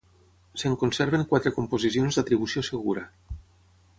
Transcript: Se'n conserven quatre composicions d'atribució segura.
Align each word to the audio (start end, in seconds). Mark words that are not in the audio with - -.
Se'n 0.61 0.77
conserven 0.83 1.25
quatre 1.33 1.51
composicions 1.59 2.19
d'atribució 2.19 2.63
segura. 2.71 3.07